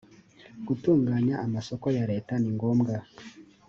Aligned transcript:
gutunganya 0.67 1.35
amasoko 1.45 1.87
ya 1.97 2.03
leta 2.11 2.33
ni 2.41 2.49
ngombwa 2.55 2.95